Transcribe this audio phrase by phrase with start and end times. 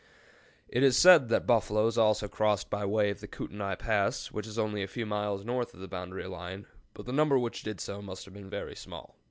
[0.67, 4.57] It is said that buffaloes also crossed by way of the Kootenai Pass, which is
[4.57, 8.01] only a few miles north of the boundary line, but the number which did so
[8.01, 9.15] must have been very small.